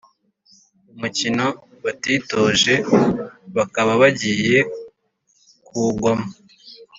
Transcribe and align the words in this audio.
umukino 0.93 1.47
batitoje, 1.83 2.73
bakaba 3.55 3.91
bagiye 4.01 4.57
kuwugwamo 5.65 6.27